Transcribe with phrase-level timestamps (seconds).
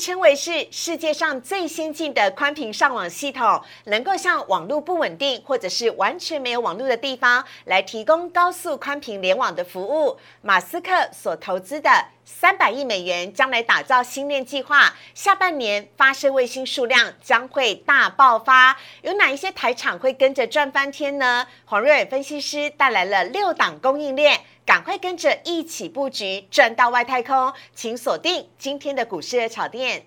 [0.00, 10.16] 称为是世界上最先进的宽频上网系统，能够向网络不稳定或者是完全没有网络的地方来提供高速宽频联网的服务。
[10.40, 11.90] 马斯克所投资的
[12.24, 18.78] 三百亿美元将来打造星链计划，下半年发射卫星数量将会大爆发。
[19.02, 21.46] 有哪一些台厂会跟着赚翻天呢？
[21.66, 24.40] 黄瑞伟分析师带来了六档供应链。
[24.70, 30.06] 赶快跟着一起布局，赚到外太空，请锁定今天的股市的炒店。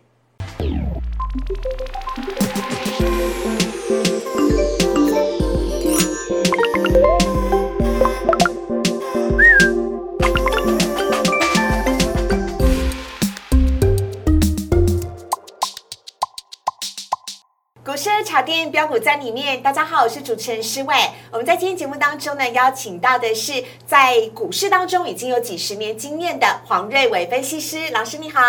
[18.34, 20.96] 茶店标股在里面，大家好，我是主持人施伟。
[21.30, 28.42] 我们在今天节目当中呢，邀请到的是在股市当中已经有几十年经验的黄瑞伟分析师老师，你好。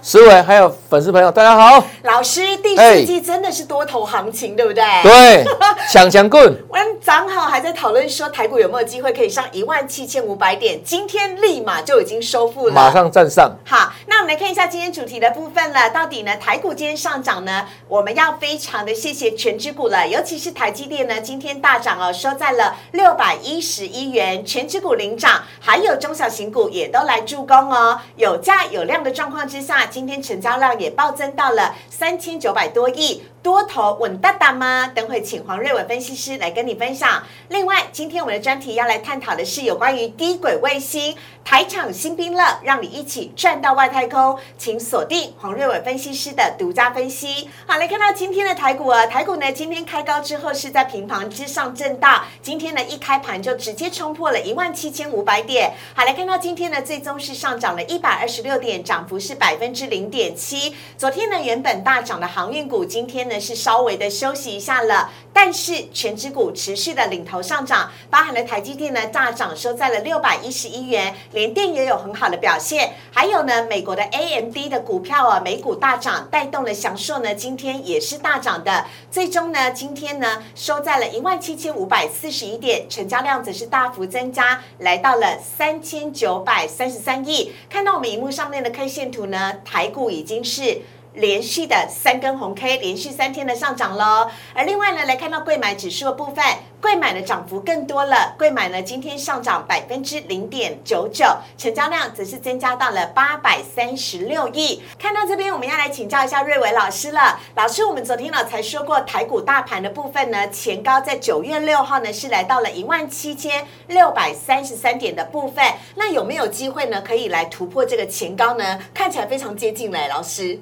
[0.00, 1.84] 施伟还有粉丝朋友，大家好。
[2.04, 4.84] 老师，第四季真的是多头行情，对不对？
[5.02, 5.44] 对，
[5.90, 6.56] 抢抢棍。
[6.68, 13.50] 我们早好还在讨论说台股有没有机会可以上一万七千五百点，今天立马就已经收复了，马上站上。
[13.64, 17.66] 好，那我们来看一下今天主题的部分了，到底呢台股今天上涨呢？
[17.88, 18.92] 我们要非常的。
[18.94, 28.00] 谢谢全指股了，尤其是台积电呢，今天大涨哦，收在了六百一十一元，全指股领涨，还有中小型股也都来助攻哦。
[28.16, 33.22] 有价有量的状况之下，今天成交量也暴增到了三千九百多亿。
[33.42, 34.86] 多头稳当当吗？
[34.94, 37.24] 等会请黄瑞伟分析师来跟你分享。
[37.48, 44.38] 另外，今天我们的专题要来探讨的是有关于低轨卫星台场新兵乐，让你一起赚到外太空。
[44.56, 47.48] 请锁定黄瑞伟分析师的独家分析。
[47.66, 55.72] 好，来看到今天的台股啊，台股呢今天开高之后是在平盘之上震荡，今天呢一开盘就直接冲破了一万七千五百点。
[55.94, 60.76] 好，来看到今天呢最终是上涨了一百二十六点，涨幅是百分之零点七。
[60.96, 63.31] 昨天呢原本大涨的航运股，今天呢。
[63.40, 87.52] 是稍微的休息一下了，但是全指股持续的领头上涨，包含了台积电呢大涨收在了六百一十一元，联电也有很好的表现，还有呢美国的 AMD 的股票啊美股大涨，带动了祥硕呢今天也是大涨的，最终呢今天呢收在了一万七千五百四十一点，成交量则是大幅增加，来到了三千九百三十三亿。
[87.68, 90.82] 看到我们荧幕上面的 K 线图呢，台股已经是。
[91.14, 94.30] 连续的三根红 K，连续三天的上涨喽。
[94.54, 96.44] 而另外呢，来看到贵买指数的部分，
[96.80, 98.34] 贵买的涨幅更多了。
[98.38, 101.26] 贵买呢今天上涨百分之零点九九，
[101.58, 104.82] 成交量则是增加到了八百三十六亿。
[104.98, 107.38] 看到这边，我们要来请教一下瑞伟老师了。
[107.54, 115.64] 老师，我们昨天呢才说过台股大盘的部分呢，前高在九月六号呢是来到了一万七千六百三十三点的部分。
[115.96, 118.78] 那有没有机会呢可以来突破这个前高呢？
[118.94, 120.58] 看起来非常接近嘞，老师。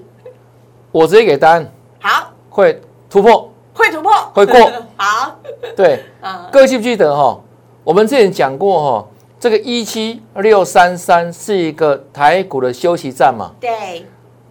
[0.92, 1.64] 我直接给单，
[2.00, 4.58] 好，会突破，会突破，会过，
[4.96, 5.38] 好，
[5.76, 6.02] 对，
[6.50, 7.40] 各位记不记得哈？
[7.84, 9.06] 我们之前讲过哈，
[9.38, 13.52] 这个一七六三三是一个台股的休息站嘛？
[13.60, 14.04] 对，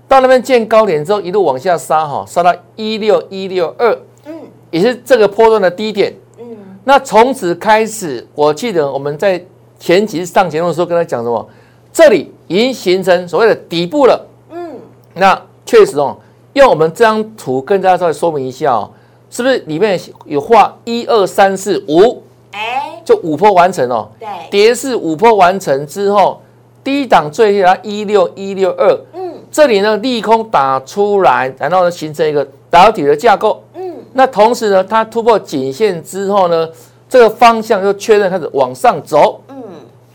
[0.08, 4.34] 到那边见高点之后，一路往下杀哈，杀到一六一六二，嗯，
[4.72, 6.46] 也是这个波段的低点，嗯，
[6.86, 9.44] 那从此开始，我记得我们在
[9.78, 11.50] 前几次上节目的时候跟他讲什么？
[11.92, 14.80] 这里已经形成所谓的底部了，嗯，
[15.16, 16.18] 那确实哦。
[16.54, 18.90] 用我们这张图跟大家稍微说明一下哦，
[19.30, 22.24] 是不是里面有画一二三四五？
[22.52, 24.10] 哎，就五波完成哦。
[24.20, 26.42] 对，跌是五波完成之后，
[26.84, 29.00] 低档最下一六一六二。
[29.14, 33.64] 嗯，这里呢利空打出来，然后呢形成一个导体的架构。
[33.76, 36.68] 嗯，那同时呢，它突破颈线之后呢，
[37.08, 39.40] 这个方向又确认开始往上走。
[39.50, 39.64] 嗯，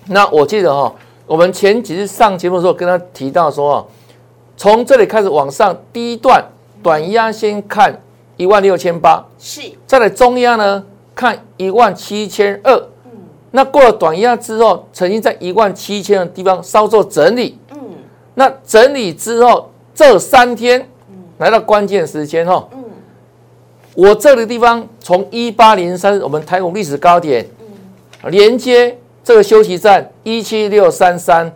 [0.08, 0.92] 那我记得哈，
[1.26, 3.86] 我们前几次上节目的时候跟他提到说。
[4.56, 6.44] 从这里开始往上，第一段
[6.82, 8.00] 短压先看
[8.36, 9.60] 一万六千八，是。
[9.86, 10.84] 再来中压呢，
[11.14, 12.72] 看一万七千二。
[13.04, 13.10] 嗯。
[13.50, 17.58] 那过了短压之后，曾经在一万七千的地方稍作整理。
[17.72, 17.78] 嗯。
[18.34, 20.88] 那整理之后，这三天，
[21.38, 22.68] 来到关键时间哈。
[22.72, 22.84] 嗯。
[23.94, 31.52] 我这个地方从一八零三，我们台股历史高点，嗯，连接这个休息站一七六三三，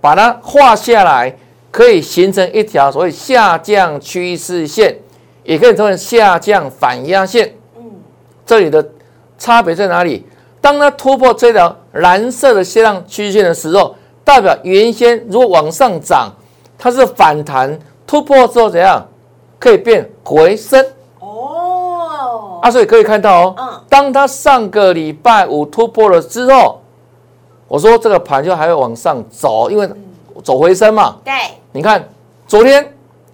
[0.00, 1.34] 把它画下来。
[1.72, 4.96] 可以形成一条所谓下降趋势线，
[5.42, 7.52] 也可以称为下降反压线。
[7.76, 7.82] 嗯，
[8.46, 8.86] 这里的
[9.38, 10.24] 差别在哪里？
[10.60, 16.30] 当它突破这条蓝色的下降趋势线的时候，代表原先如果往上涨，
[16.78, 17.76] 它是反弹
[18.06, 19.04] 突破之后怎样，
[19.58, 20.84] 可以变回升。
[21.20, 26.80] 哦，啊，所以可以看到哦，嗯，当它上个礼拜五突破了之后，
[27.66, 29.90] 我说这个盘就还会往上走，因为
[30.42, 31.16] 走回升嘛。
[31.24, 31.32] 对。
[31.72, 32.08] 你看，
[32.46, 32.82] 昨天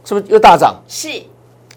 [0.05, 0.75] 是不是又大涨？
[0.87, 1.09] 是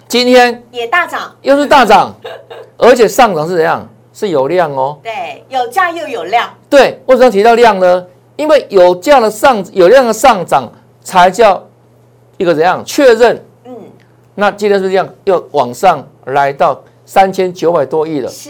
[0.08, 2.14] 今天也大涨，又是大涨，
[2.78, 3.88] 而且上涨是怎样？
[4.14, 5.00] 是有量哦。
[5.02, 8.06] 对，有价又有量，对，为什么提到量呢？
[8.36, 10.70] 因为有价的上有量的上涨，
[11.02, 11.64] 才叫
[12.38, 13.42] 一个怎样确认？
[13.64, 13.74] 嗯，
[14.36, 18.30] 那今天是不是这样，又往上来到三千九百多亿了。
[18.30, 18.50] 是，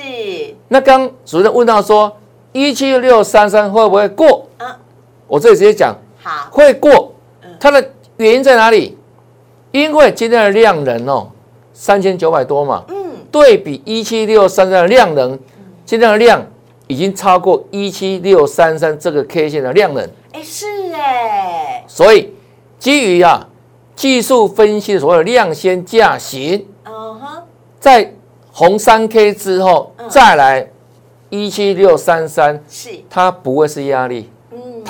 [0.68, 2.12] 那刚主任问到说，
[2.54, 4.48] 一七六三三会不会过？
[4.58, 4.68] 嗯，
[5.28, 7.14] 我这里直接讲好，会过。
[7.44, 8.98] 嗯，它的原因在哪里？
[9.72, 11.32] 因为今天的量能哦，
[11.74, 12.96] 三千九百多嘛，嗯，
[13.32, 15.40] 对比一七六三三的量能，
[15.86, 16.46] 今天的量
[16.88, 22.34] 已经超过一七六三三这个 K 线的量能，哎，是哎，所以
[22.78, 23.48] 基于啊
[23.96, 27.44] 技术分析的所谓的量先价行，嗯哼，
[27.80, 28.14] 在
[28.52, 30.10] 红三 K 之后嗯。
[30.10, 30.68] 再来
[31.30, 34.41] 一七六三三，是，它不会是压力，嗯，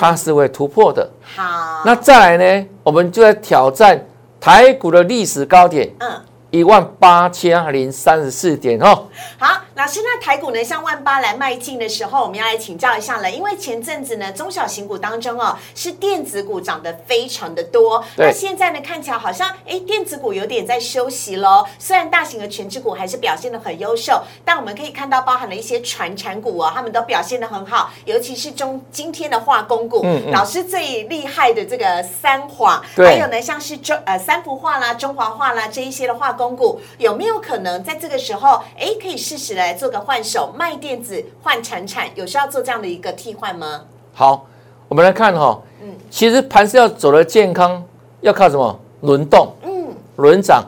[0.02, 1.08] 它是会突破的。
[1.22, 4.04] 好，那再来呢，我们就在挑战
[4.40, 6.10] 台股的历史高点嗯。
[6.52, 9.08] 一万八千零三十四点哦。
[9.38, 18.26] 好，老师，那台股呢向万八来迈进的时候，我们要来请教一下了，因为前阵子呢中小型股当中哦，是电子股涨得非常的多，对。
[18.26, 30.30] 那现在呢看起来好像哎电子股有点在休息喽，虽然大型的全指股还是表现得很优秀，但我们可以看到包含了一些传产股哦，他们都表现得很好，尤其是中今天的化工股，嗯嗯。
[30.32, 43.82] 老师最厉害的这个三华，还有呢像是中呃三幅画啦、中华画啦这一些的化工股，有没有可能在这个时候，哎，可以适时来做个换手，卖电子换产产，有需要做这样的一个替换吗？
[44.12, 44.46] 好，
[44.88, 47.82] 我们来看哈、嗯其实盘是要走的健康，
[48.20, 48.78] 要靠什么？
[49.00, 49.86] 轮动、嗯
[50.16, 50.62] 轮涨。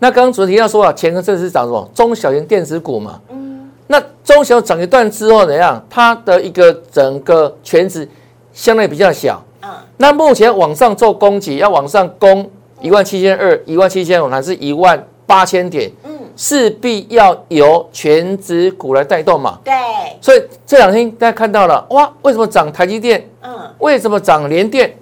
[0.00, 1.88] 那刚刚主持提到说啊，前个阵是涨什么？
[1.94, 3.20] 中小型电子股嘛。
[3.30, 5.82] 嗯，那中小涨一段之后怎样？
[5.88, 8.08] 它的一个整个全值
[8.52, 9.42] 相对比较小。
[9.62, 12.50] 嗯，那目前往上做攻击，要往上攻
[12.80, 15.88] 一万七千二、一万七千五，还是一万八千点？
[16.02, 19.60] 嗯，势必要由全指股来带动嘛。
[19.62, 19.72] 对，
[20.20, 23.24] 所以这两天大家看到了，哇，为什么涨台积电？
[23.40, 24.92] 嗯为什么涨联电？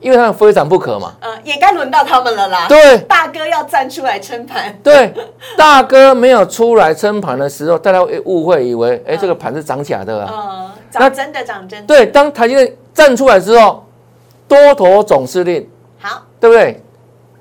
[0.00, 1.14] 因为它们非涨不可嘛。
[1.20, 2.66] 嗯，也该轮到他们了啦。
[2.68, 4.72] 对大哥要站出来撑盘。
[4.84, 5.12] 对，
[5.58, 10.30] 大哥没有出来撑盘的时候，大家会误会以为，哎，这个盘是涨假的啊。
[10.32, 11.86] 嗯，那涨真的涨真的。
[11.86, 13.84] 对，当台积电站出来之后，
[14.46, 15.68] 多头总司令，
[15.98, 16.80] 好，对不对？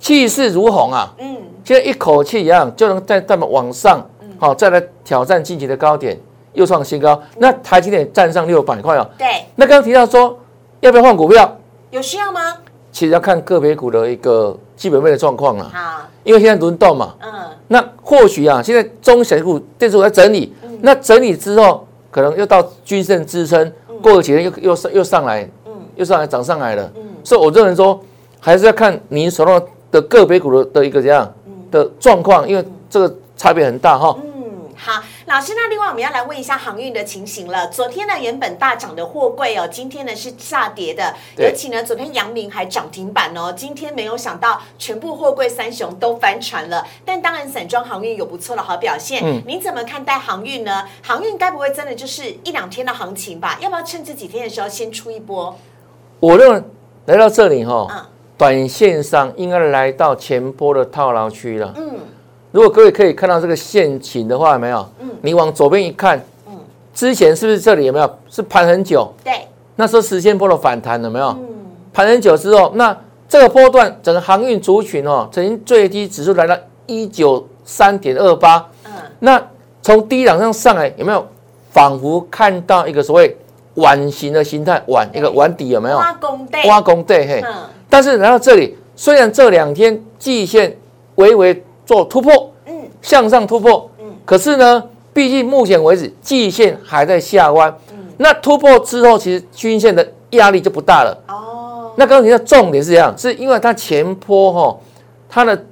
[0.02, 1.14] 气势如虹啊！
[1.20, 4.04] 嗯现在一口气一样就能在他们往上，
[4.40, 6.20] 好、再来挑战近期的高点，
[6.54, 7.22] 又创新高。
[7.38, 9.08] 那台积电站上六百块哦。
[9.16, 10.38] 对，那刚刚提到说
[10.80, 11.56] 要不要换股票，
[11.92, 12.58] 有需要吗？
[12.92, 15.70] 其实要看个别股的一个基本面的状况了。
[15.72, 17.32] 好，因为现在轮动嘛，嗯
[17.68, 20.52] 那或许啊，现在中小股电子股在整理，
[20.82, 23.72] 那整理之后，可能又到均线支撑，
[24.02, 26.92] 过了几天又又上又上来，嗯又上来涨上来了。
[26.96, 27.98] 嗯所以我认为说，
[28.40, 29.62] 还是要看你手上
[29.92, 31.32] 的个别股的的一个怎样
[31.70, 34.18] 的状况，因为这个差别很大哈。
[34.24, 37.68] 嗯，好，老师，那另外我们要来问一下航运的情形了。
[37.68, 46.86] 昨天呢，原本大涨的货柜哦，今天呢是下跌的，对尤其呢，昨天阳明还涨停板哦，今天没有想到全部货柜三雄都翻船了。
[47.06, 49.22] 但当然，散装航运有不错的好表现。
[49.24, 50.86] 嗯您怎么看待航运呢？
[51.02, 53.58] 航运该不会真的就是一两天的行情吧？
[53.60, 55.56] 要不要趁这几天的时候先出一波？
[56.20, 56.64] 我认为
[57.06, 58.06] 来到这里哈，嗯
[58.42, 61.72] 短线上应该来到前波的套牢区了。
[61.78, 61.92] 嗯
[62.50, 64.84] 如果各位可以看到这个线形的话，有没有？
[65.00, 66.58] 嗯你往左边一看，嗯，
[66.92, 69.14] 之前是不是这里有没有是盘很久？
[69.24, 71.28] 对，那时候时间波的反弹有没有？
[71.28, 71.48] 嗯
[71.94, 72.98] 盘很久之后，那
[73.30, 76.58] 这个波段整个航运族群哦，曾经最低指数来到
[76.88, 79.40] 一九三点二八，嗯那
[79.84, 81.24] 从低档上上来有没有？
[81.70, 83.38] 仿佛看到一个所谓
[83.76, 85.98] 碗形的形态，碗一个碗底有没有？
[85.98, 87.44] 挖工对，挖工对嘿。
[87.46, 87.54] 嗯
[87.92, 90.76] 但是来到这里，虽然这两天季线
[91.16, 92.74] 微微做突破，嗯。
[93.02, 94.06] 向上突破，嗯。
[94.24, 94.82] 可是呢，
[95.12, 97.98] 毕竟目前为止季线还在下弯，嗯。
[98.18, 101.18] 那突破之后，其实均线的压力就不大了。
[101.28, 104.78] 哦，那刚刚提到重点是这样，是因为它前坡哈、
[105.30, 105.66] 它的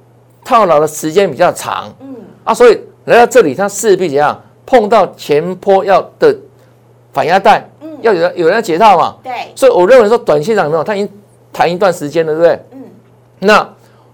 [0.44, 2.14] 套牢的时间比较长嗯。
[2.44, 6.36] 啊，所以来到这里，它势必怎样碰到前坡要的
[7.14, 11.10] 反压带，嗯要有人有人要解套嘛，对，所以我认为说短线上有没有，它已经
[11.52, 12.60] 谈一段时间了，对不对？
[12.72, 12.80] 嗯。
[13.40, 13.58] 那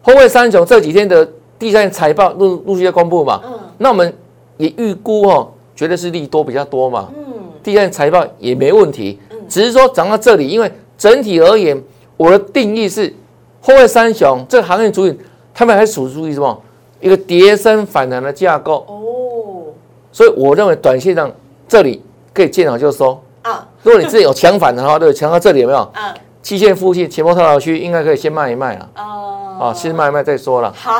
[0.01, 1.27] 后卫三雄这几天的
[1.57, 3.59] 第三财报陆陆续在公布嘛，嗯。
[3.77, 4.13] 那我们
[4.57, 7.23] 也预估哦，绝对是利多比较多嘛，嗯。
[7.63, 11.81] 第三财报也没问题嗯，只是说涨到这里，因为整体而言，
[12.17, 13.11] 我的定义是
[13.61, 15.19] 后卫三雄这个行业主体，
[15.53, 16.61] 他们还属于什么？
[17.01, 19.73] 一个跌升反弹的架构，哦。
[20.11, 21.31] 所以我认为短线上
[21.67, 22.01] 这里
[22.33, 23.19] 可以见好就收。
[23.41, 23.67] 啊。
[23.83, 25.91] 如果你自己有强反的话，对，强到这里有没有？
[25.93, 26.13] 嗯
[26.45, 28.87] 期线附近前波套牢区应该可以先卖一卖啊。
[29.59, 30.73] 啊，先卖卖再说了。
[30.73, 30.99] 好，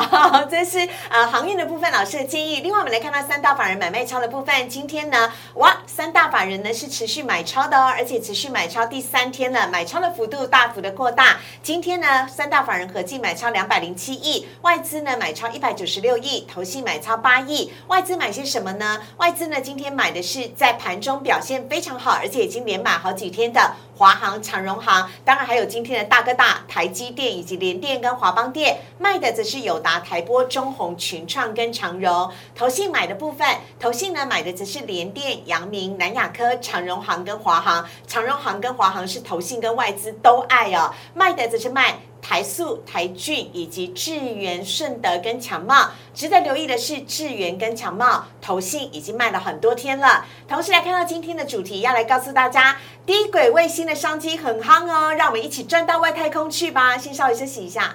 [0.50, 2.60] 这是呃航运的部分，老师的建议。
[2.60, 4.68] 另外，我们来看到三大法人买卖超的部分。
[4.68, 11.36] 今天呢，哇，三大法人呢是持续买超的哦，而且持续买超第三天了，买超的幅度大幅的扩大。
[11.62, 17.72] 今天呢，三大法人合计买超两百零七亿，外资呢买超一百九十六亿，投信买超八亿。
[17.88, 19.00] 外资买些什么呢？
[19.18, 23.72] 外资呢今天买的是在盘中表现非常好，而且已经连买好几天的。
[23.98, 32.30] 华航、长荣航，当然还有今天的大哥大台积电以及联电跟华邦店，卖的则是友达、台波、中宏、群创跟长荣。
[32.54, 33.46] 投信买的部分，
[33.78, 37.86] 投信呢买的则是联电、阳明、南亚科、长荣航跟华航。
[38.06, 41.98] 长荣航跟华航是投信跟外资都爱哦，卖的则是卖。
[42.22, 50.24] 台塑、台骏以及智源、顺德跟强茂，值得留意的是，智源跟强茂投信已经卖了很多天了。
[50.48, 56.98] 同时来看到今天的主题，要来告诉大家，低轨卫星的商机很夯哦，让我们一起转到外太空去吧。
[56.98, 57.94] 先稍微休息一下，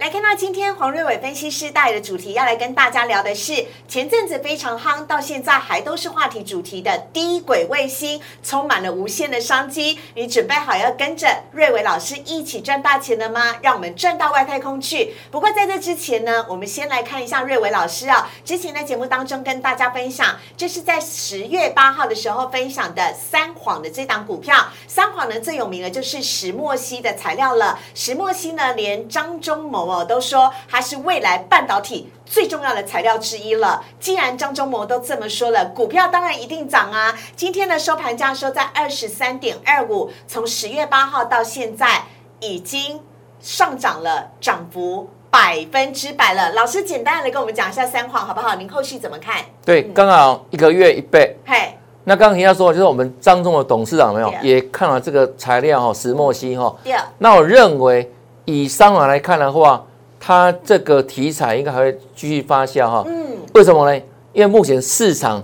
[0.00, 9.98] 来看到今天黄瑞伟分析师带的主题，要来跟大家聊的是前阵子非常夯，到现在还都是话题主题的低轨卫星，充满了无限的商机。
[10.14, 13.56] 你准备好要跟着瑞伟老师一起赚大钱了吗？
[13.60, 15.14] 让我们赚到外太空去！
[15.30, 24.68] 不过在这之前呢，我们先来看一下瑞伟老师啊，之前在节目当中跟大家分享，这是在十月八号的时候分享的三晃的这档股票。
[24.88, 29.89] 三晃呢最有名的就是石墨烯的材料了，石墨烯呢连张忠谋。
[29.98, 33.82] 我都说它是未来半导体最重要的材料之一了。
[33.98, 37.12] 既然张忠谋都这么说了，股票当然一定涨啊！
[37.34, 42.04] 今天的收盘价收在二十三点二五，从十月八号到现在
[42.38, 43.00] 已经
[43.40, 46.52] 上涨了，涨幅百分之百了。
[46.52, 48.54] 老师简单的跟我们讲一下三晃好不好？
[48.54, 49.44] 您后续怎么看？
[49.64, 51.36] 对，刚好一个月一倍。
[51.44, 56.72] 嘿，那刚刚提到说，就是我们张忠的董事长没有也看了这个材料哈，石墨烯哈。
[56.84, 56.94] 对。
[57.18, 58.08] 那我认为。
[58.50, 59.84] 以三网来看的话，
[60.18, 63.04] 它这个题材应该还会继续发酵哈。
[63.06, 64.02] 嗯，为什么呢？
[64.32, 65.42] 因为目前市场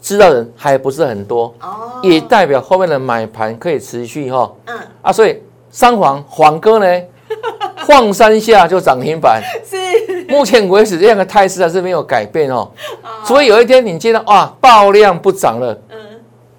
[0.00, 4.50] 知道人还不是很多，哦，也代表后面的买盘可以持续哈。
[4.66, 7.02] 嗯，啊，所以三黄黄哥呢，
[7.86, 9.42] 晃三下就涨停板。
[9.64, 12.70] 是，目前为止这样的态势还是没有改变哦。
[13.24, 15.72] 所以有一天你见到哇爆量不涨了。
[15.90, 15.96] 嗯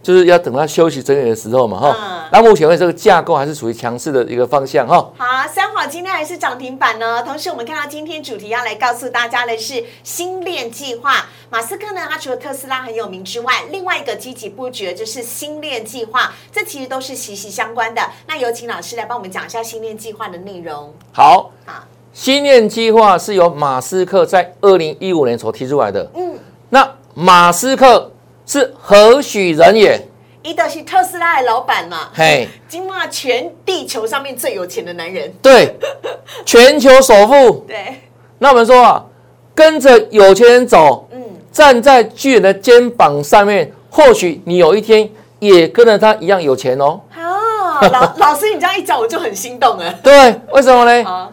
[0.04, 1.98] 就是要等它休息整理的时候嘛，哈。
[2.31, 4.96] 那目前为止，这个架构还是属于强势的一个方向，哈。
[5.17, 7.24] 好，三好今天还是涨停板呢。
[7.24, 11.25] 同时，我们看到今天主题要来告诉大家的是星链计划。
[11.50, 16.34] 马斯克呢，他除了特斯拉很有名之外，另外一个积极布局的就是星链计划。
[16.51, 18.01] 这其实都是息息相关的。
[18.27, 20.93] 那有请老师来帮我们讲一下星链计划的内容。
[21.12, 26.10] 好，好，星链计划是由马斯克在二零一五年所提出来的。
[26.15, 26.38] 嗯，
[26.69, 28.12] 那马斯克。
[28.50, 30.01] 是何许人也？
[30.48, 32.08] 伊德是特斯拉的老板嘛？
[32.16, 35.30] 嘿，今嘛全地球上面最有钱的男人。
[35.42, 35.75] 对，
[36.46, 37.66] 全球首富。
[37.68, 38.01] 对。
[38.38, 39.06] 那我们说啊，
[39.54, 47.01] 跟着有钱人走，嗯，站在巨人的肩膀上面，或许你有一天也跟着他一样有钱哦。
[47.13, 49.92] 啊，老 老师，你这样一讲，我就很心动了。
[50.01, 51.30] 对，为什么呢？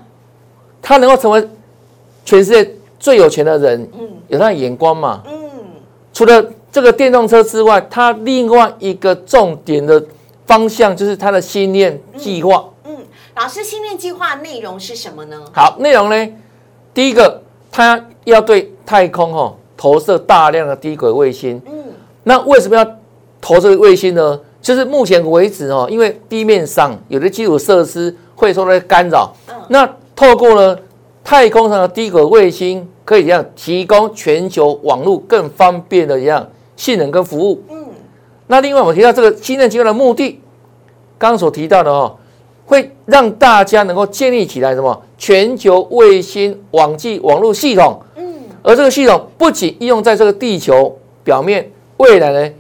[0.83, 1.49] 他能够成为
[2.25, 2.69] 全世界
[2.99, 5.23] 最有钱的人，嗯，有他的眼光嘛。
[5.25, 5.33] 嗯，
[6.13, 6.45] 除了。
[6.75, 10.05] 这个电动车之外，它另外一个重点的
[10.45, 12.65] 方向就是它的新链计划。
[12.85, 12.97] 嗯，
[13.37, 15.41] 老师，新链计划内容是什么呢？
[15.53, 16.29] 好，内容呢，
[16.93, 17.41] 第一个，
[17.71, 21.63] 它要对太空哦投射大量的低轨卫星。
[21.65, 21.73] 嗯，
[22.25, 22.85] 那为什么要
[23.41, 24.41] 投这个卫星呢？
[24.61, 29.33] 就是目前为止哦，因为地面上有的基础设施会受到干扰。
[29.47, 30.77] 嗯，那透过呢
[31.23, 36.45] 太空上的低轨卫星，可以这样提供全球网络更方便的一样。
[36.77, 37.87] 性能跟服务，嗯，
[38.47, 40.41] 那另外我们提到这个新链计划的目的，
[41.19, 42.17] 刚刚所提到的哦，
[42.67, 45.03] 会让大家能够建立起来什么？
[45.17, 52.51] 全球卫星网际网络系统，嗯，而这个系统不仅应用在这个地球表面，未来呢，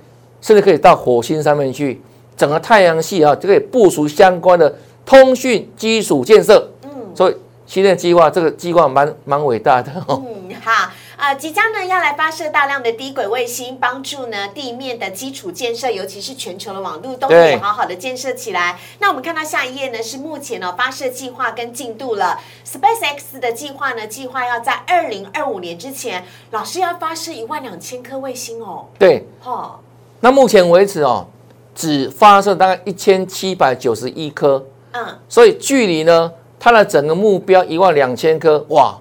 [0.40, 2.00] 甚至可以到火星上面去，
[2.37, 7.35] 整个太阳系啊就可以部署相关的通讯基础建设，嗯，所以
[7.66, 10.90] 新任计划这个计划蛮蛮伟大的哦，嗯，好。
[11.25, 18.78] 啊，即将呢要来发射大量的低轨卫星，帮助呢地面的基础建设，尤其是全球的网络都可以好好的建设起来。
[18.99, 22.38] 那我们看到下一页呢，是目前呢发射计划跟进度了。
[22.66, 28.85] SpaceX 的计划呢，计划要在二零二五年之前，老师要发射一万两千颗卫星哦。
[28.99, 29.81] 对，哈。
[30.21, 31.26] 那目前为止哦，
[31.75, 34.62] 只发射大概一千七百九十一颗。
[34.93, 35.19] 嗯。
[35.31, 38.99] 所以距离呢，它的整个目标一万两千颗，哇！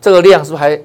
[0.00, 0.76] 这个量是不是还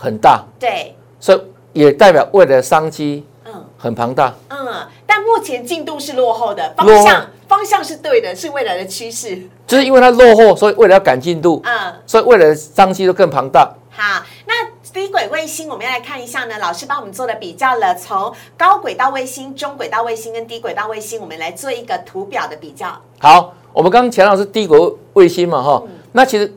[0.00, 0.44] 很大？
[0.60, 1.40] 对，所以
[1.72, 4.32] 也代表未来的商机嗯很庞大。
[4.48, 9.42] 嗯，但目前进度是落后的，方向方向是对的，是未来的趋势。
[9.66, 13.74] 就是因为它落后，所以未来要赶进度，嗯，所以未来的商机就更庞大。
[13.90, 14.54] 好，那
[14.92, 22.86] 低轨卫星我们要来看一下呢，老师帮我们做的比较了，从高轨道卫星、中轨道卫星跟低轨道卫星，我们来做一个图表的比较。
[23.18, 24.78] 好，我们刚刚强调是低轨
[25.14, 26.52] 卫星嘛，哈、那其实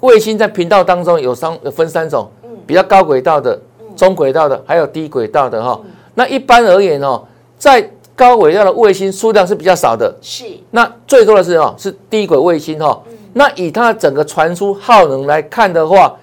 [0.00, 2.30] 卫星在频道当中有三有分三种，
[2.66, 3.60] 比较高轨道的、
[3.96, 5.80] 中轨道的，还有低轨道的哈、
[6.14, 7.22] 那一般而言哦，
[7.58, 13.02] 在高轨道的卫星数量是比较少的，是，那最多的是哦是低轨卫星哈、
[13.32, 16.16] 那以它的整个传输耗能来看的话，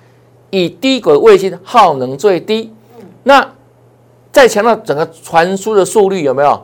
[0.50, 2.74] 以低轨卫星耗能最低。
[3.24, 3.45] 那
[4.31, 6.62] 再强调整个传输的速率有没有？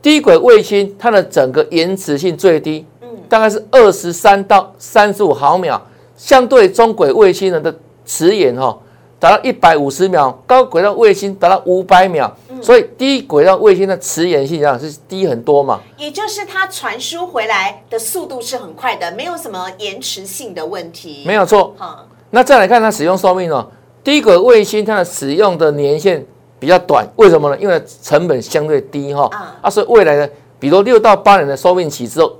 [0.00, 2.86] 低轨卫星它的整个延迟性最低，
[3.28, 5.84] 大概是二十三到三十五毫秒，
[6.16, 7.74] 相对中轨卫星人的
[8.06, 8.78] 迟延哈、
[9.20, 12.32] 达到一百五十秒，高轨道卫星达到五百秒，
[12.62, 15.80] 所以低轨道卫星的迟延性啊是低很多嘛。
[15.96, 21.24] 也就是它传输回来的速度是很快的，没有什么延迟性的问题。
[21.26, 21.74] 没有错。
[21.76, 23.68] 好，那再来看它使用寿命哦，
[24.04, 26.24] 低轨卫星它的使用的年限
[26.60, 27.58] 比较短，为什么呢？
[27.58, 30.28] 因为成本相对低哈、啊啊，所以未来呢，
[30.60, 32.36] 比如六到八年的寿命期之后，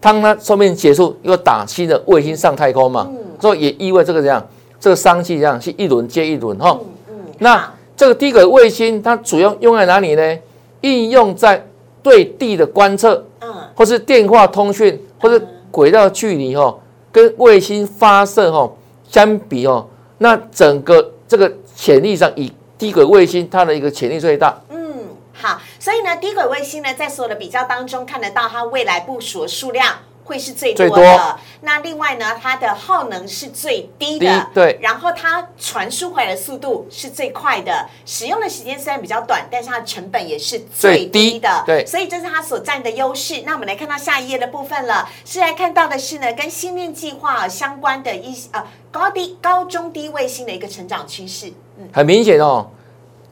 [0.00, 3.06] 当它寿命结束，又打新的卫星上太空嘛，
[3.38, 4.46] 所以也意味这个怎样，
[4.80, 7.74] 这个商机一样是一轮接一轮哈、嗯，那好。
[7.94, 10.38] 这个低轨卫星它主要用在哪里呢？
[10.80, 11.62] 应用在
[12.02, 13.54] 对地的观测，嗯。
[13.76, 16.74] 或是电话通讯，或是轨道距离哈、
[17.12, 18.72] 跟卫星发射哈、
[19.06, 24.58] 相比哦，那整个这个潜力上，以低轨卫星它的一个潜力最大。
[24.70, 24.80] 嗯，
[25.34, 29.96] 好，所以呢，低轨卫星呢，在所有的比较当中看得到它未来部署的数量。
[30.30, 31.38] 会是最多的。
[31.62, 34.78] 那另外呢，它的耗能是最低的，低对。
[34.80, 41.48] 然后它传输回来的速度是最快的，使用的时间虽然比较短，但是它的成本也是最低的。
[41.48, 41.84] 低对。
[41.84, 43.42] 所以这是它所占的优势。
[43.44, 51.52] 那我们来看到下一页的部分了，是来看到的是呢，跟星链计划相关的一呃高低高中低卫星的一个成长趋势。
[51.76, 52.70] 嗯，很明显哦，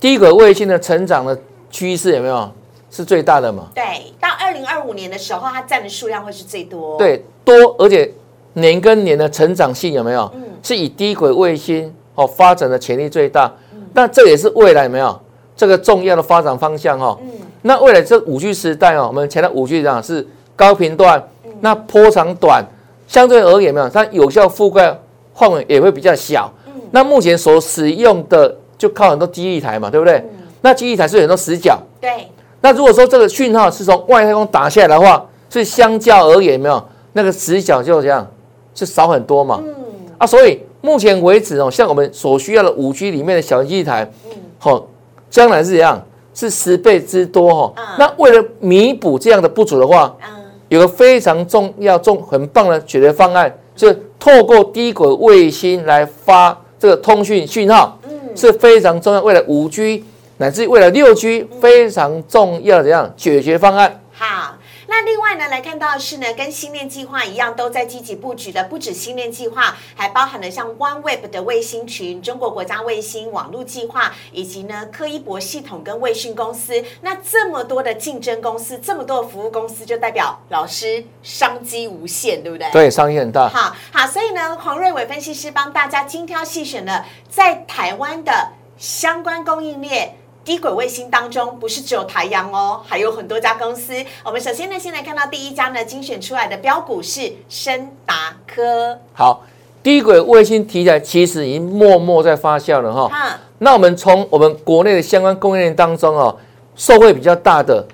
[0.00, 2.52] 低轨卫星的成长的趋势有没有
[2.90, 3.68] 是最大的嘛？
[3.74, 8.12] 对，到二零二五年的时候，它占的数量会是最多。，对，多而且
[8.54, 10.30] 年跟年的成长性有没有？
[10.34, 13.50] 嗯是以低轨卫星哦发展的潜力最大。
[13.92, 15.18] 那这也是未来有没有
[15.56, 17.16] 这个重要的发展方向哦。
[17.62, 21.22] 那未来这五 G 时代哦，我们前的五 G 讲是高频段，
[21.60, 22.64] 那波长短，
[23.06, 24.98] 相对而言有没有它有效覆盖
[25.32, 26.52] 范围也会比较小。
[26.66, 30.24] 嗯那目前所使用的就靠很多基地台嘛，对不对？
[30.60, 31.78] 那基地台是有很多死角。
[32.00, 32.26] 对，
[32.60, 38.26] 那如果说这个讯号是从外太空打下来的话，是相较而言有没有那个死角就这样
[38.74, 39.60] 就少很多嘛？
[39.64, 39.74] 嗯，
[40.18, 44.10] 啊，所以目前为止哦，像我们所需要的五 G 里面的小基地台，
[44.58, 44.86] 好、
[45.30, 46.02] 将来是怎样？
[46.34, 47.72] 是十倍之多哦。
[47.76, 57.98] 嗯那为了弥补这样的不足的话，嗯，有个非常重要、重很棒的解决方案，就是透过低轨卫星来发这个通讯讯号，
[58.36, 59.20] 是非常重要。
[59.20, 60.04] 为了五 G
[60.38, 64.00] 乃至于为了六 G 非常重要的这样解决方案。
[64.12, 64.56] 好。
[64.90, 76.82] 那另外呢，来看到是呢，跟星链计划一样，都在积极布局的，不止星链计划，还包含了像 OneWeb 的卫星群、中国国家卫星网络计划，以及呢科一博系统跟卫讯公司。
[77.02, 82.70] 那这么多的竞争公司，这么多的服务公司，就代表老师商机无限，对不对？
[82.72, 83.46] 对，商机很大。
[83.46, 88.32] 好好，所以呢，黄瑞伟分析师帮大家精挑细选了在台湾的
[88.78, 90.16] 相关供应链。
[90.48, 93.92] 低轨卫星当中，不是只有台阳哦，还有很多家公司。
[94.24, 99.44] 我们首先呢，先来看到第一家呢，精选出来的标股是深达科，好，
[99.82, 103.10] 低轨卫星题材其实已经默默在发酵了哈。
[103.12, 106.34] 嗯，那我们从我们国内的相关供应链当中哦，
[106.74, 107.86] 受惠比较大的，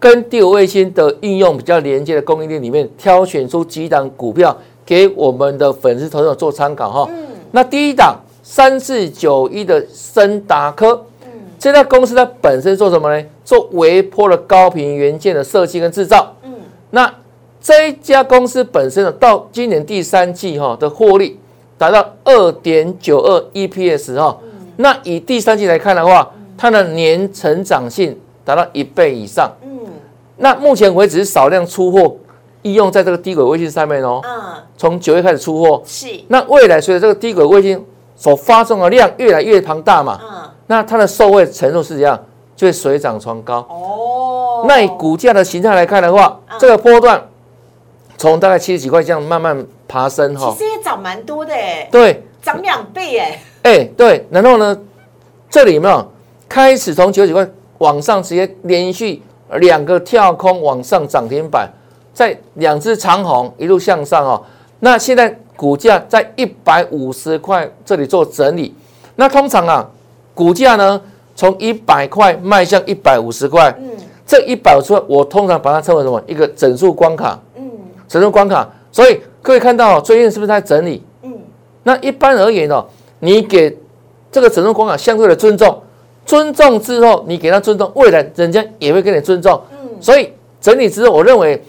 [0.00, 7.10] 跟第五卫星的应用比较连接的供应链里面，挑选出几档股票给我们的粉丝朋友做参考哈。
[7.50, 11.04] 那第一档三四九一的深达科，
[11.58, 13.26] 这家公司它本身做什么呢？
[13.44, 16.34] 做微波的高频元件的设计跟制造。
[16.42, 16.52] 嗯，
[16.90, 17.12] 那
[17.60, 21.38] 这一家公司本身呢，到今年第三季哈的获利
[21.76, 24.38] 达到二点九二 EPS 哈，
[24.76, 29.50] 那以第三季来看的话，它的年成长性达到一倍以上。
[29.62, 29.68] 嗯
[30.40, 32.16] 那目前为止是少量出货，
[32.62, 35.82] 应用在这个低轨卫星上面哦，嗯，从九月开始出货。
[35.84, 42.18] 是，那未来随着这个低轨卫星所发送的量越来越庞大嘛，嗯，那它的受惠程度是怎样？
[42.54, 43.58] 就会水涨船高。
[43.70, 47.22] 哦，那以股价的形态来看的话，嗯这个波段
[48.16, 50.64] 从大概七十几块这样慢慢爬升哈其。
[50.64, 54.76] 实也涨蛮多的哎，对，涨两倍哎，哎，对，然后呢，
[55.48, 56.04] 这里有没有
[56.48, 59.22] 开始从九十几块往上，直接连续
[59.60, 61.70] 两个跳空往上涨停板，
[62.12, 64.42] 在两只长虹一路向上哦。
[64.80, 68.74] 那现在股价在一百五十块这里做整理，
[69.14, 69.88] 那通常啊，
[70.38, 71.00] 股价呢
[71.34, 73.90] 从一百块迈向一百五十块，嗯，
[74.24, 76.22] 这一百五十块我通常把它称为什么？
[76.28, 77.68] 一个整数关卡，嗯，
[78.06, 78.70] 整数关卡。
[78.92, 81.02] 所以各位看到最近是不是在整理？
[81.22, 81.32] 嗯，
[81.82, 82.86] 那一般而言哦，
[83.18, 83.76] 你给
[84.30, 85.82] 这个整数关卡相对的尊重，
[86.24, 89.60] 尊重之后，你给他尊重，未来人家也会给你尊重。
[89.72, 91.60] 嗯，所以整理之后，我认为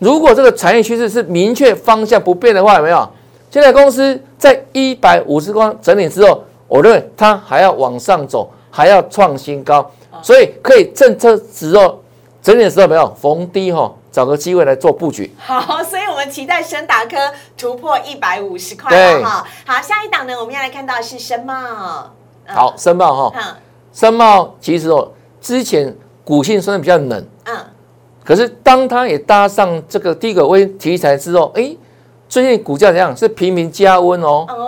[0.00, 3.08] 如果这个产业趋势是明确方向不变的话，有没有？
[3.52, 9.90] 现在公司在一百五十光整理之后，我认为它还要往上走，还要创新高，
[10.22, 12.02] 所以可以政策时候
[12.42, 13.92] 整理的时候没有逢低哈。
[14.16, 15.30] 找个机会来做布局。
[15.36, 17.18] 好，所以我们期待深达科
[17.54, 19.46] 突破一百五十块了哈。
[19.66, 21.54] 好，下一档呢，我们要来看到是申茂。
[22.46, 23.58] 好，申茂哈。
[23.92, 27.58] 申茂其实哦，之前股性虽然比较冷，嗯，
[28.24, 31.76] 可是当它也搭上这个低轨位题材之后，哎，
[32.26, 33.14] 最近股价怎样？
[33.14, 34.46] 是频频加温哦。
[34.48, 34.65] 哦。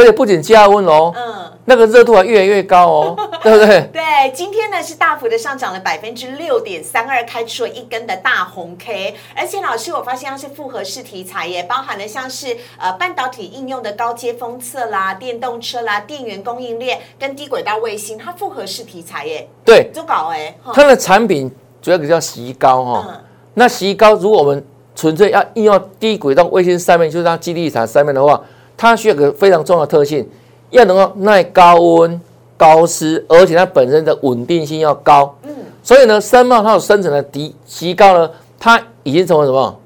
[0.00, 1.12] 而且不仅加温哦。
[1.14, 1.46] 嗯。
[1.66, 3.80] 那个热度还越来越高哦， 对不对？
[3.92, 4.02] 对，
[4.34, 9.14] 今天呢是大幅的上涨了百分之六点三二，开出了一根的大红 K。
[9.36, 19.46] 而且老师，我发现它是复合式题材耶，包含了像是呃半导体应用的高阶封测啦、电动车啦、电源供应链跟低轨道卫星，它复合式题材耶。
[19.64, 20.52] 对，就搞哎。
[20.72, 21.48] 它的产品
[21.80, 23.20] 主要叫锡膏哈。
[23.54, 24.64] 那锡膏如果我们
[24.96, 28.40] 纯粹要应用低轨道卫星上面，就是它基地产上面的话，
[28.80, 30.26] 它需要个非常重要的特性。
[30.70, 32.18] 要能够耐高温、
[32.56, 35.36] 高湿，而且它本身的稳定性要高。
[35.42, 35.50] 嗯，
[35.82, 39.76] 所以呢，三茂它有生成的低极高呢，它已经成为什么？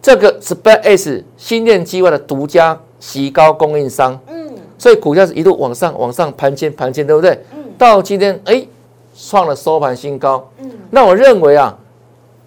[0.00, 4.18] 这个 Space 新电机外的独家极高供应商。
[4.28, 7.38] 嗯，所以股价是一路往上、往上盘前盘前，对不对？
[7.54, 8.66] 嗯，到今天哎，
[9.14, 10.48] 创了收盘新高。
[10.58, 11.76] 嗯，那我认为啊，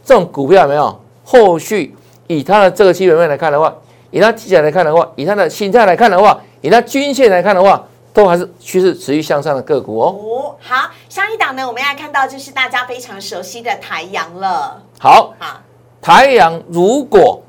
[0.04, 1.94] 这种股票有没有后续？
[2.28, 3.76] 以它的这个基本面来看的话，
[4.12, 6.40] 以它题材来看的话，以它的心态来看的话。
[6.62, 10.08] 以它均线来看的话，都还是趋势持续向上的个股哦。
[10.08, 14.82] 哦，好，下一档呢，我们要看到就是大家非常熟悉的台阳了。
[15.00, 15.62] 好，好，
[16.02, 17.44] 台阳如果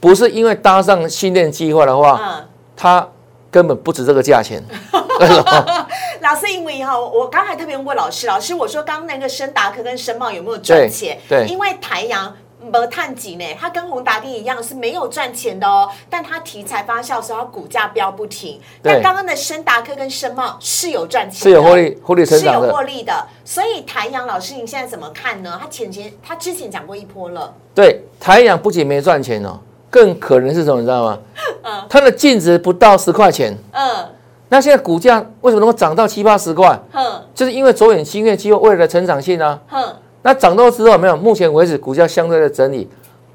[0.00, 3.06] 不是因为搭上新店计划的话，嗯，它
[3.50, 4.62] 根本不值这个价钱。
[6.22, 11.18] 老师，因为哈，我刚才特别问过老师，老师我说刚那个深达科跟深茂有没有赚钱？
[11.28, 12.34] 对，因为台阳。
[12.70, 18.60] 没探底呢，它跟宏达电一样是没有赚钱的哦，但它题材发酵时候，它股价飙不停。
[18.82, 23.26] 但刚刚的深达科跟深茂是有赚钱，是有获利，获利成长是有获利的。
[23.44, 25.58] 所以台阳老师，你现在怎么看呢？
[25.60, 27.52] 他前前他之前讲过一波了。
[27.74, 29.58] 对，台阳不仅没赚钱哦，
[29.90, 30.80] 更可能是什么？
[30.80, 31.18] 你知道吗？
[31.62, 33.56] 嗯，它的净值不到十块钱。
[33.72, 34.08] 嗯，
[34.48, 36.78] 那现在股价为什么能够涨到七八十块？
[36.92, 39.58] 哼，就是因为左眼新月机会未来的成长性呢。
[39.68, 39.96] 哼。
[40.26, 41.14] 那涨多之后没有？
[41.14, 42.88] 目前为止股价相对的整理，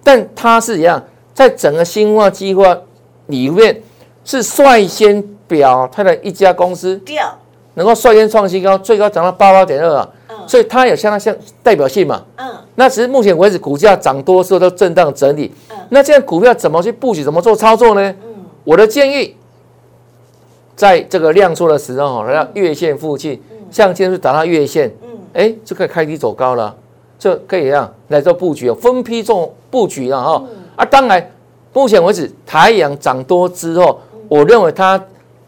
[0.04, 1.02] 但它是一样，
[1.36, 2.76] 在整个新化计划
[3.28, 3.80] 里面
[4.26, 7.00] 是率先表态的一家公司，
[7.76, 10.10] 能够率先创新高，最高涨到八八点二啊，
[10.48, 12.24] 所以它有相当像代表性嘛。
[12.38, 18.02] 嗯，那其实目前为止股价涨多时候都震荡整理，嗯，那现在股票怎么去布局，怎么做操作呢？
[18.24, 19.36] 嗯，我的建议，
[20.76, 24.92] 在这个量缩的时候，来到月线附近，像今天是打到月线。
[25.34, 26.76] 哎，就可以开低走高了，
[27.18, 30.44] 就可以这样来做布局哦，分批做布局了哈。
[30.76, 31.32] 啊，当然，
[31.74, 35.02] 目前为止，太阳涨多之后，我认为它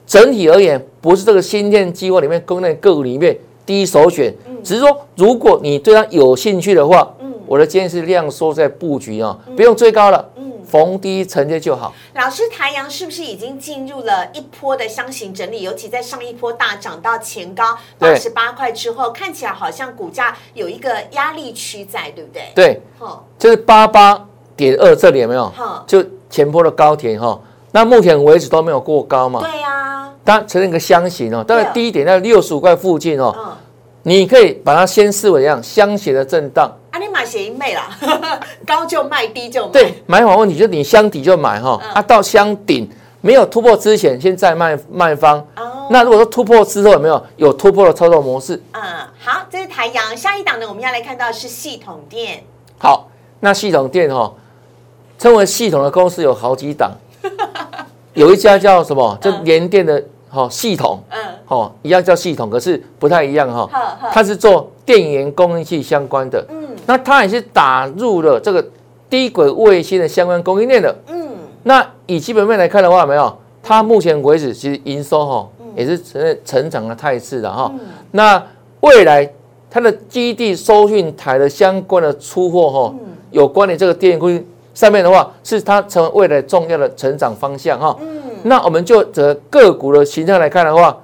[0.06, 7.12] 整体而言不是这个新电计划里面公内个股里面第一首选，只是说如果你对它有兴趣的话，
[7.48, 10.26] 我的建议是量缩在布局啊，不用追高了。
[10.72, 11.94] 逢低承接就好。
[12.16, 15.62] 老师，台阳是不是已经进入了一波的箱型整理？
[15.64, 22.52] 尤其在上一波大涨到前高八十八块之后，看起来好像股价有一个压力区在，对不对？
[22.56, 25.50] 对，哈，就是八八点二这里有没有？
[25.50, 27.38] 哈，就前波的高点哈。
[27.74, 29.42] 那目前为止都没有过高嘛？
[29.42, 30.10] 对呀。
[30.24, 33.36] 它呈现一个箱型哦，大概低点在六十五块附近哦。
[33.38, 33.58] 嗯。
[34.04, 36.72] 你可以把它先视为一样箱型的震荡。
[36.92, 37.98] 啊，你买协议妹啦，
[38.68, 39.72] 高就卖，低就买。
[39.72, 42.90] 对，买法问题就是你箱底就买哈，啊，到箱顶
[43.22, 45.40] 没有突破之前，先在卖卖方。
[45.56, 45.88] 哦。
[45.90, 48.62] 那如果说突破之后有没有有突破的操作模式？
[48.74, 48.82] 嗯，
[49.20, 50.16] 好，这是台阳。
[50.16, 52.44] 下一档呢，我们要来看到是系统店。
[52.78, 54.34] 好，那系统店哈，
[55.18, 56.92] 称为系统的公司有好几档，
[58.14, 59.18] 有一家叫什么？
[59.22, 60.04] 就联电的。
[60.34, 63.70] 好系统，嗯，好一样叫系统，可是不太一样哈。
[64.14, 68.62] 它是做电源供应器相关的，嗯，那它也是打入了这个
[69.10, 71.30] 低轨卫星的相关供应链的，嗯。
[71.64, 77.72] 那以基本面来看的话，没有它目前为止其实营收哈也是成成长的态势的哈。
[78.12, 78.44] 那
[78.82, 79.32] 未来
[79.70, 82.96] 它的基地收讯台的相关的出货哈，
[83.30, 87.96] 有关于这个电工上面的话，是它成为未来重要的成长方向哈。
[88.02, 90.98] 嗯那我们就这个股的形态来看的话，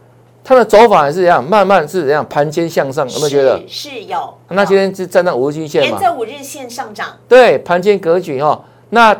[0.47, 3.61] 它的走法还是一样，慢慢是怎样盘间向上，有没有觉得？
[3.67, 4.33] 是有。
[4.47, 5.99] 那今天是站在五日均线嘛？
[5.99, 7.07] 沿着五日线上涨。
[7.27, 8.63] 对，盘间格局哈。
[8.91, 9.13] 那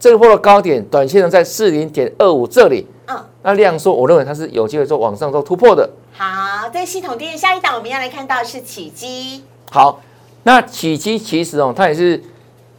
[0.00, 2.84] 这波的高点，短线呢在四零点二五这里。
[3.06, 3.16] 嗯。
[3.42, 5.88] 那量缩，我认为它是有机会做往上做突破的。
[6.14, 9.44] 好，在系统店下一档，我们要来看到是起基。
[9.70, 10.00] 好，
[10.42, 12.20] 那起基其实哦，它也是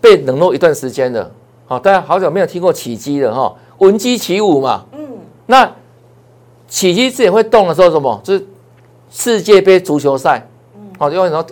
[0.02, 1.32] 被冷落一段时间的。
[1.66, 3.56] 好，大家好久没有听过起基了哈。
[3.78, 5.00] 闻鸡起舞嘛，嗯，
[5.46, 5.72] 那
[6.74, 8.20] 起机自己会动的时候，什么？
[8.24, 8.44] 就是
[9.12, 10.44] 世界杯足球赛，
[10.76, 11.46] 嗯，好，因为什么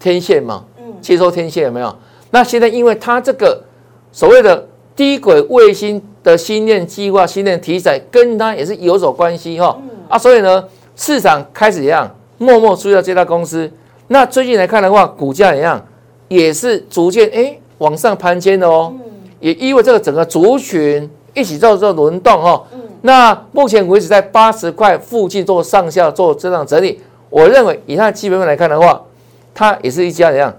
[0.00, 1.94] 天线嘛，嗯，接收天线有没有？
[2.30, 3.62] 那现在因为它这个
[4.10, 10.64] 所谓的低轨卫星的星链计划、星链题材，跟它也是有所关系哈，啊，所以呢，
[10.96, 13.70] 市场开始一样默默注意到这家公司。
[14.06, 15.84] 那最近来看的话，股价一样
[16.28, 18.90] 也是逐渐哎往上攀尖的哦。
[19.38, 22.64] 也意味这个整个族群一起做做轮动哈，
[23.06, 28.98] 那目前为止在八十块附近做上下做这样整理，我认为以它的基本面来看的话，
[29.54, 30.54] 它也是一家怎样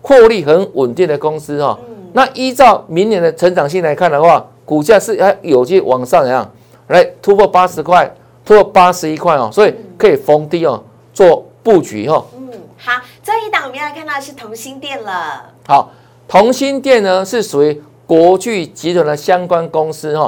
[0.00, 1.76] 获利很稳定的公司哈。
[2.12, 6.48] 那依照明年的成长性来看的话，股价是还有机往上怎样
[6.86, 8.08] 来突破八十块，
[8.44, 10.80] 突破八十一块哦，所以可以逢低哦
[11.12, 12.24] 做布局哈。
[12.36, 12.92] 嗯，好，
[13.24, 15.46] 这一档我们要看到是同心店了。
[15.66, 15.90] 好，
[16.28, 17.82] 同心店呢是属于。
[18.08, 20.26] 国巨集团的相关公司哦，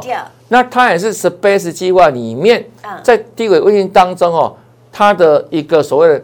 [0.48, 2.62] 那它也是 Space 计划里面，
[3.02, 4.54] 在低轨卫星当中哦，
[4.92, 6.22] 它的一个所谓的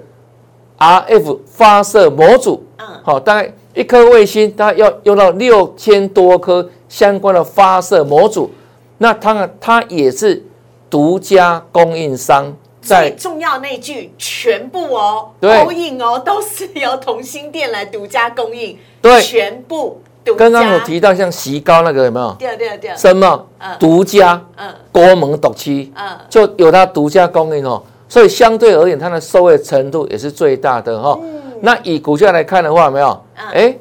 [0.78, 8.50] RF 发射模组，嗯，好，大概一颗卫星，它要用到六千多颗相关的发射模组，
[8.98, 10.44] 那它它也是
[10.90, 20.02] 独家供应商，最重要那句全部哦，供应哦，都是由同心店来独家供应，对，全部。
[20.34, 22.34] 刚刚有提到像席高那个有没有？
[22.38, 23.46] 对对对，什么？
[23.78, 31.18] 独家，嗯，国门独期，嗯，就有它独家供应哦，所以相对而言，它的受惠程度也是最大的哈。
[31.60, 33.22] 那以股价来看的话，没有？
[33.52, 33.76] 哎，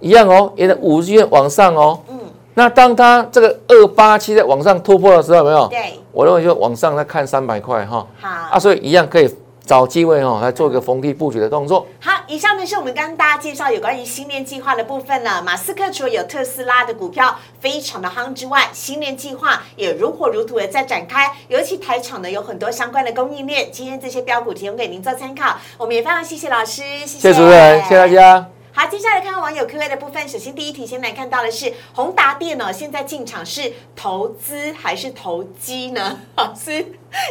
[0.00, 1.98] 一样哦，也的五日线往上哦。
[2.08, 2.18] 嗯。
[2.54, 5.66] 那当它这个二八七在往上突破的时候，没有？
[5.68, 5.78] 对。
[6.12, 8.06] 我认为就往上再看三百块哈。
[8.20, 8.28] 好。
[8.52, 9.34] 啊，所以一样可以。
[9.66, 11.84] 找机会哦，来做一个逢低布局的动作。
[12.00, 15.42] 好，以上呢是我们跟大家介绍有关于新年计划的部分了。
[15.42, 21.30] 马斯克除了有特斯拉的股票非常的夯之外，新年计划也如火如荼的在展开。
[21.48, 25.56] 尤其台厂呢有很多相关的供应链，今天这些标股提供给您做参考。
[25.76, 28.55] 我们也非常谢谢老师，谢谢主任，谢谢大家。
[28.76, 30.28] 好，接下来看看网友 Q&A 的部分。
[30.28, 36.18] 首先，第一题先来看到的是宏达电哦，现在进场是投资还是投机呢？
[36.36, 36.84] 老师，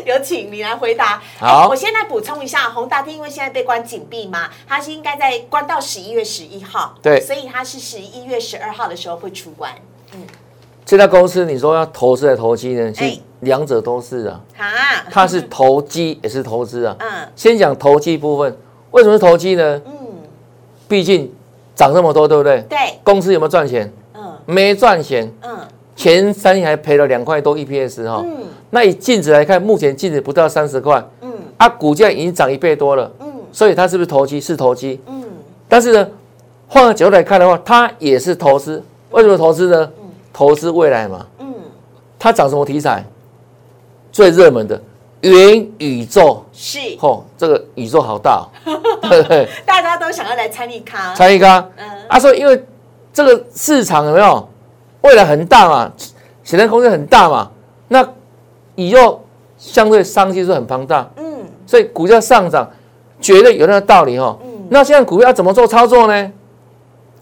[0.07, 1.21] 有请你来回答。
[1.37, 9.71] 好，我先来补充一下，宏达电因为现在被关紧闭嘛，它是应该在关到十一月十一号，对，所以它是十一月十二号的时候会出关。
[10.13, 10.25] 嗯，
[10.83, 12.91] 这家公司你说要投资还是投机呢？
[12.91, 14.41] 其实两者都是啊。
[14.57, 14.65] 啊，
[15.11, 16.95] 它是投机也是投资啊。
[16.97, 18.57] 嗯，先讲投机部分，
[18.89, 19.79] 为什么是投机呢？
[19.85, 19.94] 嗯。
[20.87, 21.31] 毕竟
[21.75, 22.61] 涨这么多，对不对？
[22.69, 22.77] 对。
[23.03, 23.91] 公司有没有赚钱？
[24.13, 24.33] 嗯。
[24.45, 25.31] 没赚钱。
[25.41, 25.57] 嗯。
[25.95, 28.21] 前三年还赔了两块多 EPS 哈。
[28.25, 28.43] 嗯。
[28.69, 31.03] 那以净值来看，目前净值不到三十块。
[31.21, 31.31] 嗯。
[31.57, 33.11] 啊，股价已经涨一倍多了。
[33.19, 33.31] 嗯。
[33.51, 34.39] 所以它是不是投机？
[34.39, 34.99] 是投机。
[35.07, 35.23] 嗯。
[35.67, 36.07] 但是呢，
[36.67, 38.83] 换个角度来看的话，它也是投资。
[39.11, 39.91] 为什么投资呢？
[39.99, 40.09] 嗯。
[40.31, 41.25] 投资未来嘛。
[41.39, 41.53] 嗯。
[42.19, 43.03] 它涨什么题材？
[44.11, 44.81] 最热门的。
[45.21, 48.47] 元宇宙是哦，这个宇宙好大，
[49.65, 51.59] 大家都想要来参与咖，参与咖。
[51.77, 52.65] 嗯，啊，说因为
[53.13, 54.49] 这个市场有没有
[55.01, 55.91] 未来很大嘛，
[56.43, 57.51] 潜在空间很大嘛，
[57.89, 58.07] 那
[58.75, 59.23] 以后
[59.57, 62.69] 相对商机是很庞大，嗯，所以股价上涨
[63.21, 64.37] 绝对有那个道理哈。
[64.43, 66.31] 嗯，那现在股票怎么做操作呢？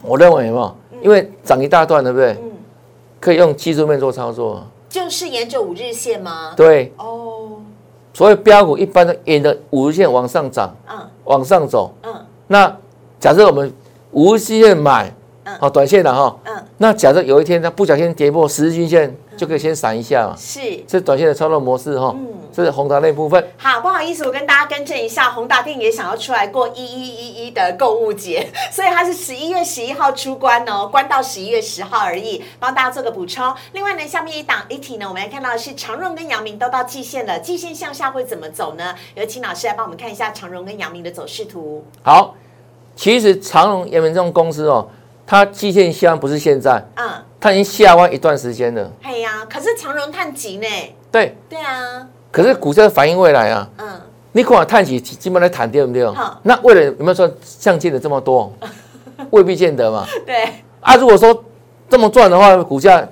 [0.01, 0.77] 我认为有没有？
[1.01, 2.31] 因为涨一大段，对不对？
[2.41, 2.51] 嗯，
[3.19, 6.53] 可以用技术面做操作，就是沿着五日线吗？
[6.55, 7.62] 对，哦。
[8.13, 12.13] 所以标股一般的沿着五日线往上涨，嗯，往上走，嗯。
[12.47, 12.73] 那
[13.19, 13.73] 假设我们
[14.11, 16.55] 五日线买，嗯，好，短线的哈，嗯。
[16.77, 19.15] 那假设有一天它不小心跌破十日均线。
[19.37, 23.43] 就可以先闪一下嘛，是，是短线的操作模式哈，嗯，这是宏达那部分。
[23.57, 33.53] 好，不好意思，我跟大家更正一下，宏达电也想要出来过一一一一的购物节， 所以它是十一月十一号出关哦，关到十一月十号而已，帮大家做个补充。
[33.73, 38.95] 另外呢，下面一档一题呢，我们来看到的是长荣跟阳明都到季线了，季线向下会怎么走呢？
[39.15, 41.83] 有请老师来帮我们看一下长荣跟阳明的走势图。
[42.03, 42.35] 好，
[42.95, 44.87] 其实长荣、阳明这种公司哦。
[45.25, 47.09] 它季线下不是现在，嗯，
[47.43, 48.89] 它已经下弯一段时间了。
[49.01, 50.67] 哎呀，可是长荣探急呢。
[51.11, 53.67] 对，对啊，可是股价反映未来啊。
[53.79, 53.99] 嗯，
[54.31, 56.39] 你看探起基本来谈对不对好？
[56.43, 58.49] 那为了有没有说像进的这么多，
[59.31, 60.05] 未必见得嘛。
[60.25, 61.43] 对，啊，如果说
[61.89, 63.05] 这么赚的话，股价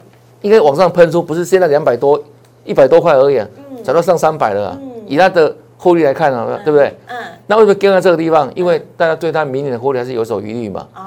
[0.43, 2.17] 应该往上喷出，不是现在两百多、
[2.63, 3.45] 一百多块而已啊，
[3.83, 4.77] 早到上三百了啊。
[5.07, 6.97] 以它的获利来看啊，对不对？
[7.07, 7.17] 嗯，
[7.47, 8.49] 那为什么跟在这个地方？
[8.55, 10.87] 因为大家对它明年的获利还是有所疑虑嘛。
[10.95, 11.01] 哦，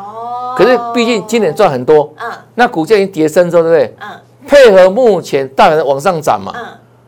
[0.57, 2.31] 可是毕竟今年赚很多，嗯。
[2.55, 3.95] 那股价已经跌升之后，对不对？
[4.01, 4.09] 嗯。
[4.47, 6.67] 配合目前大盘的往上涨嘛，嗯。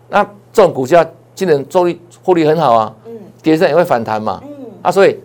[0.09, 3.13] 那这种股价今年收益获利很好啊，嗯。
[3.43, 4.41] 跌升也会反弹嘛。
[4.43, 4.49] 嗯。
[4.83, 5.19] 啊，所以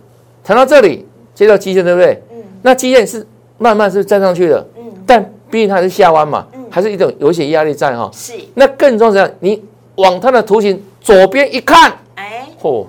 [0.43, 2.21] 谈到这里，接到基线对不对？
[2.31, 2.37] 嗯。
[2.61, 3.25] 那基线是
[3.57, 8.09] 慢慢是站上去的，嗯，但毕竟它是下弯嘛嗯，还是一种有一些压力在哈。
[8.13, 9.63] 是，那更重要你
[9.95, 12.85] 往它的图形左边一看，哎，嚯、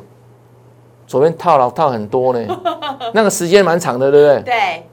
[1.06, 2.40] 左边套牢套很多呢，
[3.12, 4.42] 那个时间蛮长的，对不对？
[4.42, 4.86] 对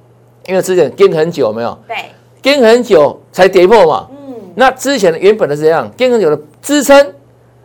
[0.50, 1.96] 因为之前跟很久，有没有对，
[2.42, 4.08] 跟很久才跌破嘛。
[4.10, 4.18] 嗯
[4.56, 7.14] 那之前的原本的是这样，跟很久的支撑，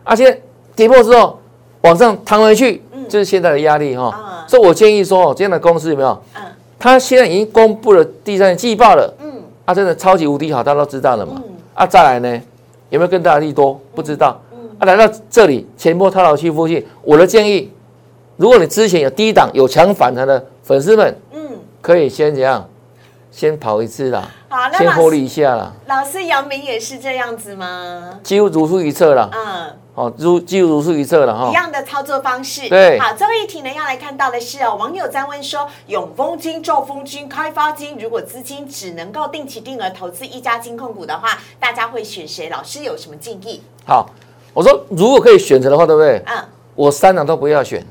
[0.03, 0.39] 而且
[0.75, 1.37] 跌破之后
[1.81, 4.13] 往上弹回去，就是现在的压力哈。
[4.15, 6.21] 嗯所以我建议说，哦，这样的公司有没有？
[6.35, 6.41] 嗯
[6.77, 11.33] 它现在已经公布了第三季报了，嗯啊，真的超级无敌好，大家都知道了嘛。
[11.37, 11.43] 嗯
[11.73, 12.41] 啊，再来呢，
[12.91, 13.79] 有没有更大的利多？
[13.95, 14.39] 不知道。
[14.77, 17.71] 啊，来到这里前波套牢区附近，我的建议，
[18.37, 21.39] 如果你之前有低档有强反弹的粉丝们，嗯，
[21.81, 22.63] 可以先怎样？
[23.35, 28.17] 先跑一次啦，好，先获利一下啦，老师姚明也是这样子吗？
[28.23, 29.29] 几乎如出一辙啦。
[29.33, 29.75] 嗯。
[29.93, 31.51] 哦，如几乎如出一辙了哈一。
[31.51, 32.69] 样的操作方式。
[32.69, 42.47] 对好，最后一题呢，要来看到的是哦，网友在问说，永丰金、兆丰金、开发金，如果资金只能够定期定额投资一家金控股的话，大家会选谁？
[42.49, 43.61] 老师有什么建议？
[43.85, 44.09] 好，
[44.53, 46.23] 我说如果可以选择的话，对不对？
[46.25, 46.41] 嗯，
[46.73, 47.85] 我三档都不要选。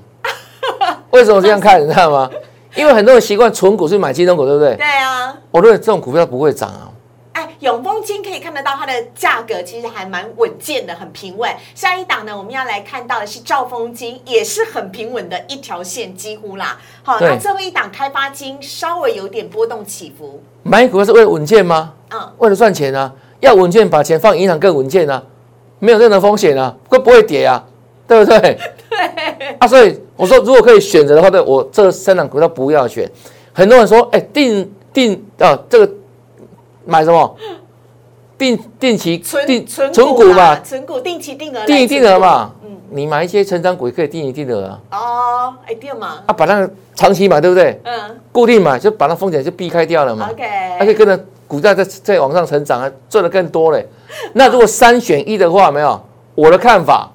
[1.11, 1.83] 为什么这样看？
[1.83, 2.31] 你知道吗？
[2.75, 4.77] 因为很多人习惯存股去买金融股，对不对？
[4.77, 5.37] 对啊。
[5.51, 6.91] 我认为这种股票不会涨啊。
[7.33, 11.51] 哎，永丰金可以看得到它的价格其实还蛮稳健的，很平稳。
[11.75, 16.79] 下一档呢，我们要来看到的是兆丰金，也是很平稳的一条线，几乎啦。
[17.03, 20.41] 好，那最后一档开发金稍微有点波动起伏。
[20.63, 21.93] 买股票是为了稳健吗？
[22.11, 25.21] 嗯，为了赚钱啊，要稳健，把钱放银行更稳健啊，
[25.81, 27.65] 没有任何风险啊，会不会跌啊？
[28.07, 28.39] 对不对？
[28.91, 33.11] 对啊，所以我说，如果可以选择的话，对我这三档股票不要选。
[33.53, 35.93] 很多人说，哎，定定啊，这个
[36.85, 37.37] 买什么？
[38.37, 42.51] 定定期存定存存股嘛，存股定期定额定期定额嘛。
[42.65, 42.71] 嗯。
[42.91, 47.81] 你买一些成长股也可以定一定额啊，嗯，哦，哎对嘛，啊，把那个长期买，对不对？
[47.85, 47.93] 嗯
[48.31, 50.29] 固定买就把那风险就避开掉了嘛。
[50.31, 50.43] ，OK，
[50.79, 53.87] 还可以跟着股价在在往上成长啊，赚的更多嘞。
[54.33, 56.01] 那如果三选一的话，没有
[56.35, 57.11] 我的看法，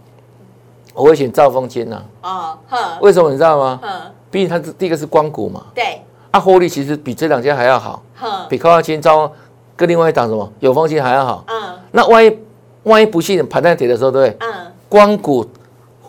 [1.00, 2.02] 我会选兆丰金呐。
[2.22, 3.80] 哦，呵，为什么你知道吗？
[3.82, 3.88] 呵，
[4.30, 9.32] 毕竟它是第一个是光谷嘛，对，啊，获利其实比这两家还要好，呵，比高大金、兆
[9.76, 11.44] 跟另外一档什么有丰金还要好。
[11.48, 11.56] 嗯
[11.92, 12.38] 那万一
[12.84, 14.48] 万一不幸盘在跌的时候，对不对？
[14.48, 15.44] 嗯，光谷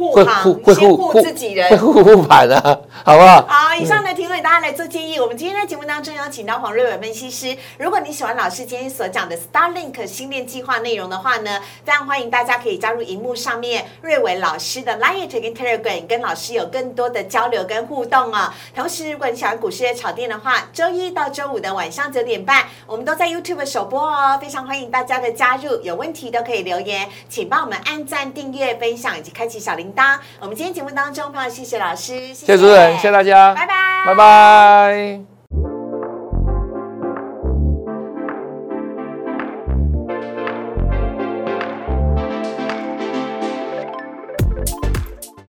[0.01, 0.43] 护会航，
[0.75, 1.79] 先护自己会人。
[1.79, 3.47] 护护盘啊， 好不好？
[3.47, 5.21] 好，以上的提问大家来做建议。
[5.21, 7.55] 我们今天在节目当中邀请到黄瑞伟分析师。
[7.77, 18.51] 如果你喜欢老师今天所讲的 Starlink 新链计划内容的话呢，非常欢迎大家可以加入荧幕上面瑞伟老师的 Line 跟 Telegram，跟老师有更多的交流跟互动哦。
[18.75, 25.79] 同时，如果你喜欢股市的炒店的话，周一到周五的晚上九点半，我们都在 YouTube 首播哦，非常欢迎大家的加入。
[25.83, 30.19] 有问题都可以留言，请帮我们按赞、订阅、分享以及开启小铃铛。
[30.41, 33.75] 我们今天节目当中，非常谢谢老师，谢谢谢主持人，谢谢大家，拜拜
[34.07, 35.40] 拜拜。